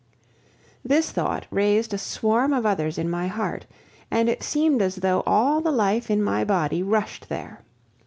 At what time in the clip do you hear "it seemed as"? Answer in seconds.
4.29-4.95